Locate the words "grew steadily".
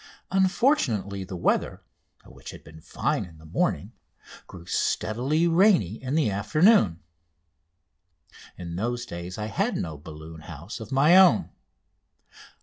4.47-5.47